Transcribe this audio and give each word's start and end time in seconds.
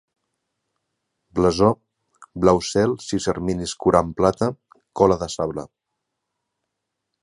Blasó: 1.39 1.67
blau 2.45 2.63
cel, 2.69 2.97
sis 3.11 3.29
erminis 3.37 3.77
courant 3.85 4.13
plata, 4.23 4.53
cola 5.03 5.23
de 5.25 5.31
sable. 5.39 5.71